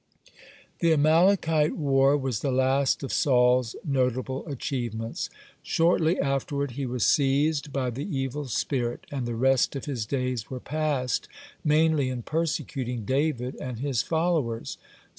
[0.23, 0.45] (66)
[0.79, 5.29] The Amalekite war was the last of Saul's notable achievements.
[5.61, 10.49] Shortly afterward he was seized by the evil spirit, and the rest of his days
[10.49, 11.27] were passed
[11.63, 14.79] mainly in persecuting David and his followers.